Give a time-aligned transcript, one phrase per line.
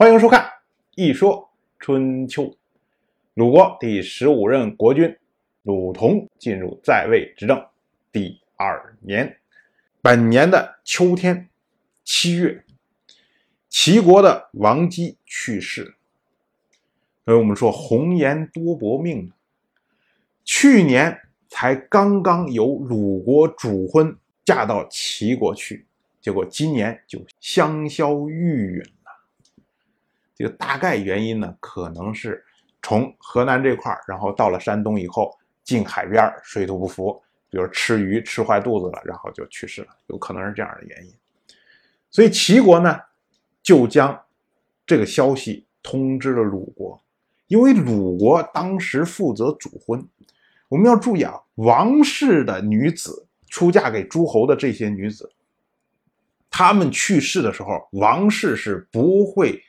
[0.00, 0.40] 欢迎收看
[0.94, 2.44] 《一说春秋》。
[3.34, 5.14] 鲁国第十五任国君
[5.62, 7.62] 鲁同进入在位执政
[8.10, 9.36] 第二年，
[10.00, 11.50] 本年的秋天
[12.02, 12.64] 七月，
[13.68, 15.94] 齐国的王姬去世。
[17.26, 19.30] 所以我们说红颜多薄命。
[20.46, 21.14] 去年
[21.46, 25.84] 才刚刚由鲁国主婚嫁到齐国去，
[26.22, 28.90] 结果今年就香消玉殒。
[30.40, 32.42] 这个大概原因呢，可能是
[32.80, 41.12] 从河南这块儿，然后到了山东以后，近海边水土不服，比如吃鱼吃坏肚子了，然后就去世了，有可能是这样的原因。
[42.10, 42.98] 所以齐国呢，
[43.62, 44.18] 就将
[44.86, 46.98] 这个消息通知了鲁国，
[47.46, 50.02] 因为鲁国当时负责主婚。
[50.70, 55.30] 我们要注意啊，王室的女子出嫁给诸侯的这些女子，
[56.48, 59.62] 她们去世的时候，王室是不会。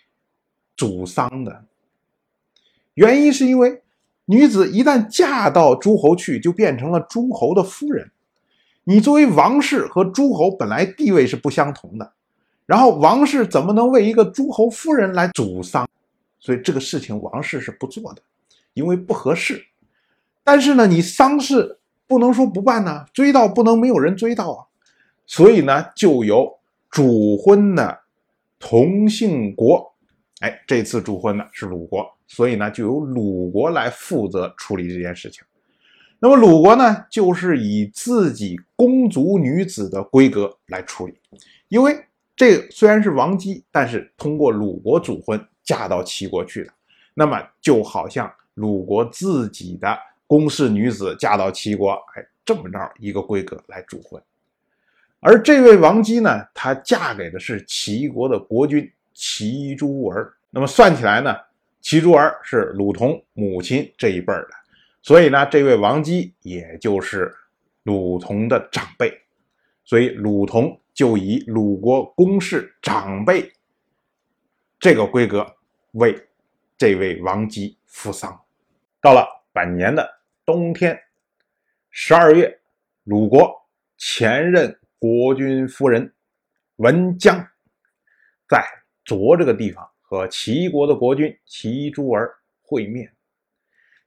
[0.82, 1.64] 主丧的
[2.96, 3.84] 原因是因为
[4.26, 8.10] 女子一旦嫁到诸侯去，就变成了诸侯的夫人。
[8.86, 12.14] 你作为王室和诸侯本来地位是不相同的，
[12.66, 15.88] 然后王室怎么能为一个诸侯夫人来主丧？
[16.40, 18.24] 所以这个事情王室是不做的，
[18.74, 19.64] 因为不合适。
[20.44, 24.66] 但是呢，你丧事不能说不办呢，追悼不能没有人追悼啊。
[25.28, 26.58] 所以呢，就由
[26.90, 28.00] 主婚的
[28.58, 29.91] 同姓国。
[30.42, 35.44] 哎，这次主婚呢是鲁国，所以呢就由鲁国来负责处理这件事情。
[36.20, 41.14] 那么鲁国呢，就是以自己公族女子的规格来处理，
[41.68, 41.96] 因为
[42.36, 46.72] 这个虽然是王姬，但是通过鲁国主婚嫁到齐国去的，
[47.14, 49.96] 那么就好像鲁国自己的
[50.26, 54.20] 公室女子嫁到齐国，哎，这么着一个规格来主婚。
[55.20, 58.92] 而这位王姬呢，她嫁给的是齐国的国君。
[59.14, 61.36] 齐诸儿，那么算起来呢，
[61.80, 64.50] 齐诸儿是鲁同母亲这一辈儿的，
[65.02, 67.36] 所以呢，这位王姬也就是
[67.84, 69.12] 鲁同的长辈，
[69.84, 73.52] 所以鲁同就以鲁国公室长辈
[74.80, 75.46] 这个规格
[75.94, 76.16] 为
[76.78, 78.40] 这位王姬扶丧。
[79.00, 80.08] 到了本年的
[80.46, 81.00] 冬天，
[81.90, 82.60] 十二月，
[83.04, 83.52] 鲁国
[83.98, 86.14] 前任国君夫人
[86.78, 87.48] 文姜
[88.48, 88.81] 在。
[89.04, 93.12] 卓这个地方和齐国的国君齐诸儿会面，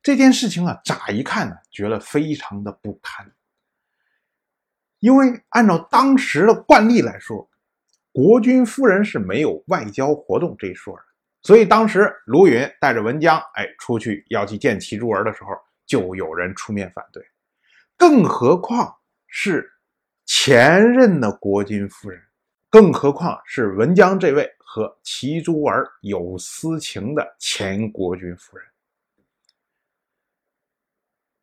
[0.03, 3.31] 这件事情啊，乍一看呢，觉得非常的不堪。
[5.01, 7.49] 因为按照当时的惯例来说，
[8.13, 11.03] 国君夫人是没有外交活动这一说的，
[11.43, 15.51] 所以当时卢允带着文姜，哎，出去要去见齐诸儿的时候，
[15.85, 17.23] 就有人出面反对。
[17.97, 19.71] 更何况是
[20.25, 22.23] 前任的国君夫人，
[22.75, 24.53] 更何况是文姜这位。
[24.75, 28.67] 和齐诸儿有私情的前国君夫人，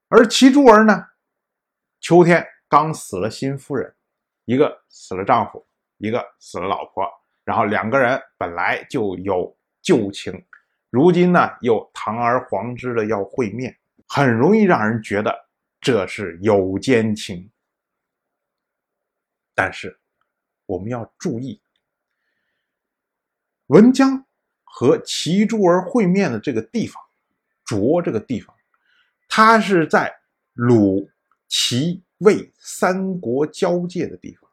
[0.09, 1.07] 而齐诸儿呢，
[2.01, 3.95] 秋天刚死了新夫人，
[4.43, 5.65] 一个死了丈夫，
[5.99, 7.09] 一个死了老婆，
[7.45, 10.45] 然后两个人本来就有旧情，
[10.89, 13.73] 如今呢又堂而皇之的要会面，
[14.09, 15.33] 很容易让人觉得
[15.79, 17.49] 这是有奸情。
[19.55, 20.00] 但是
[20.71, 21.61] 我们要注意。
[23.67, 24.25] 文姜
[24.63, 27.01] 和齐诸儿会面的这个地方，
[27.65, 28.55] 卓这个地方，
[29.27, 30.13] 它是在
[30.53, 31.09] 鲁、
[31.47, 34.49] 齐、魏三国交界的地方。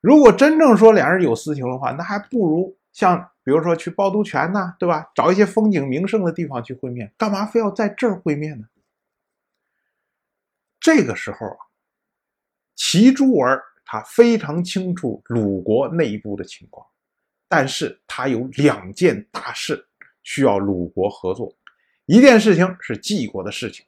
[0.00, 5.08] 如果真正说两人有私情的话，那还不如像比如说去趵突泉呐，对吧？
[5.14, 8.66] 找一些风景名胜的地方去会面，干嘛非要在这儿会面呢？
[10.80, 11.58] 这个时候啊，
[12.74, 16.86] 齐诸儿他非常清楚鲁国内部的情况。
[17.48, 19.86] 但是他有两件大事
[20.22, 21.54] 需要鲁国合作，
[22.06, 23.84] 一件事情是晋国的事情，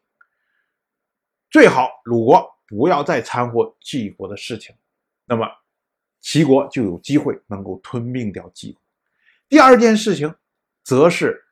[1.50, 4.77] 最好鲁国不要再掺和晋国的事情，
[5.25, 5.49] 那么
[6.21, 8.83] 齐国就有机会能够吞并掉晋国。
[9.48, 10.34] 第二件事情，
[10.83, 11.42] 则是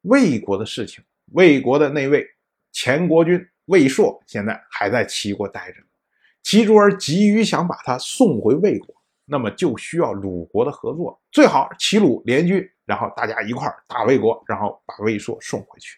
[0.00, 2.26] 魏国的事情，魏国的那位
[2.72, 5.80] 前国君魏硕现在还在齐国待着，
[6.42, 8.94] 齐诸儿急于想把他送回魏国。
[9.24, 15.96] 那么就需要鲁国的合作，最好齐鲁联军，然后大家一块儿打魏国，然后把魏硕送回去。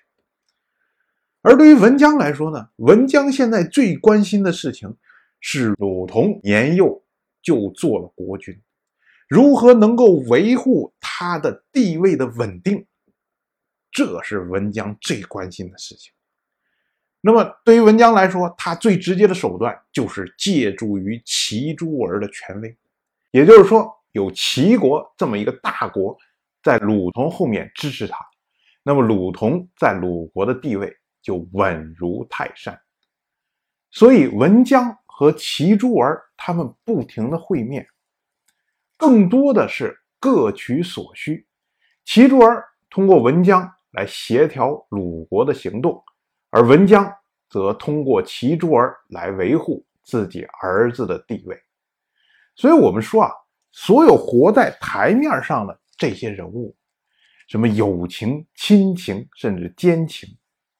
[1.41, 4.95] 而对于文姜来说呢，文姜现在最关心的事情
[5.41, 7.03] 是鲁同年幼
[7.43, 8.55] 就做了国君，
[9.29, 12.87] 如何能够维护他的地位的稳定，
[13.91, 16.14] 这是文姜最关心的事情。
[17.27, 22.77] 那么对于文姜来说，他最直接的手段就是借助于齐诸儿的权威。
[23.31, 26.15] 也就是说，有齐国这么一个大国
[26.63, 28.19] 在鲁同后面支持他，
[28.83, 32.79] 那么鲁同在鲁国的地位就稳如泰山。
[33.91, 37.87] 所以文姜和齐诸儿他们不停的会面，
[38.99, 41.47] 更多的是各取所需。
[42.05, 46.05] 齐诸儿通过文姜来协调鲁国的行动，
[46.55, 47.13] 而文姜
[47.49, 51.61] 则通过齐珠儿来维护自己儿子的地位。
[52.55, 53.33] 所以，我们说啊，
[53.73, 56.77] 所有活在台面上的这些人物，
[57.49, 60.29] 什么友情、亲情，甚至奸情，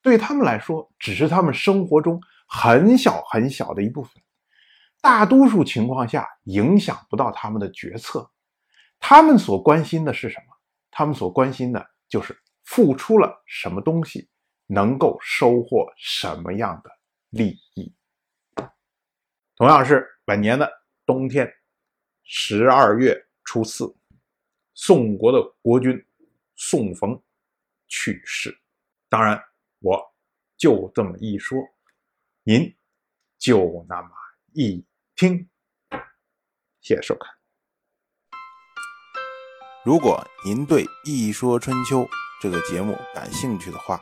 [0.01, 4.11] 对他们来说，只是他们生活中很小很小的一部分，
[5.01, 8.31] 大多数情况下影响不到他们的决策。
[8.97, 10.55] 他们所关心的是什么？
[10.89, 12.33] 他们所关心的就是
[12.63, 14.29] 付出了什么东西，
[14.67, 16.89] 能够收获什么样的
[17.29, 17.93] 利益。
[19.55, 20.69] 同样是本年的
[21.05, 21.51] 冬天。
[22.27, 23.95] 十二月初四，
[24.73, 26.03] 宋国的国君
[26.55, 27.21] 宋冯
[27.87, 28.59] 去世。
[29.07, 29.39] 当然，
[29.79, 30.15] 我
[30.57, 31.59] 就这么一说，
[32.41, 32.75] 您
[33.37, 34.09] 就那么
[34.53, 34.83] 一
[35.15, 35.47] 听。
[36.81, 37.31] 谢谢收看。
[39.85, 41.99] 如果您对《一说春秋》
[42.41, 44.01] 这个节目感兴趣的话，